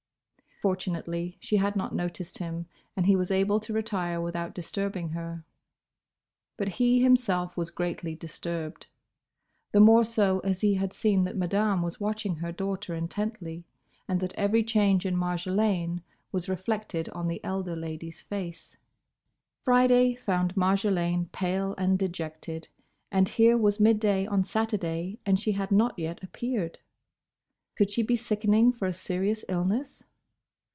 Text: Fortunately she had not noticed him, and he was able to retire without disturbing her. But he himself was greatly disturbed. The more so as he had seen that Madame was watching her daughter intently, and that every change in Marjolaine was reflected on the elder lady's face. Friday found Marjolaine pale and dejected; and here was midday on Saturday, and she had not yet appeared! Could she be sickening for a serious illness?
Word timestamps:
Fortunately 0.61 1.37
she 1.39 1.57
had 1.57 1.75
not 1.75 1.95
noticed 1.95 2.37
him, 2.37 2.67
and 2.95 3.07
he 3.07 3.15
was 3.15 3.31
able 3.31 3.59
to 3.59 3.73
retire 3.73 4.21
without 4.21 4.53
disturbing 4.53 5.09
her. 5.09 5.43
But 6.55 6.67
he 6.77 7.01
himself 7.01 7.57
was 7.57 7.71
greatly 7.71 8.13
disturbed. 8.13 8.85
The 9.71 9.79
more 9.79 10.03
so 10.05 10.37
as 10.41 10.61
he 10.61 10.75
had 10.75 10.93
seen 10.93 11.23
that 11.23 11.35
Madame 11.35 11.81
was 11.81 11.99
watching 11.99 12.35
her 12.35 12.51
daughter 12.51 12.93
intently, 12.93 13.65
and 14.07 14.19
that 14.19 14.35
every 14.35 14.63
change 14.63 15.03
in 15.03 15.17
Marjolaine 15.17 16.03
was 16.31 16.47
reflected 16.47 17.09
on 17.09 17.27
the 17.27 17.43
elder 17.43 17.75
lady's 17.75 18.21
face. 18.21 18.77
Friday 19.63 20.13
found 20.13 20.53
Marjolaine 20.55 21.27
pale 21.31 21.73
and 21.79 21.97
dejected; 21.97 22.67
and 23.11 23.29
here 23.29 23.57
was 23.57 23.79
midday 23.79 24.27
on 24.27 24.43
Saturday, 24.43 25.17
and 25.25 25.39
she 25.39 25.53
had 25.53 25.71
not 25.71 25.97
yet 25.97 26.21
appeared! 26.23 26.77
Could 27.75 27.89
she 27.89 28.03
be 28.03 28.15
sickening 28.15 28.71
for 28.71 28.85
a 28.87 28.93
serious 28.93 29.43
illness? 29.49 30.03